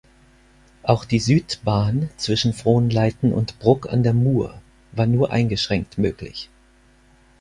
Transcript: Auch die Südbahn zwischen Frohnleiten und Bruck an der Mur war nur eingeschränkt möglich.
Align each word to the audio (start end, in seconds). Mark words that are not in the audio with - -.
Auch 0.81 1.05
die 1.05 1.19
Südbahn 1.19 2.09
zwischen 2.17 2.53
Frohnleiten 2.53 3.31
und 3.31 3.59
Bruck 3.59 3.87
an 3.87 4.01
der 4.01 4.15
Mur 4.15 4.59
war 4.93 5.05
nur 5.05 5.29
eingeschränkt 5.31 5.99
möglich. 5.99 6.49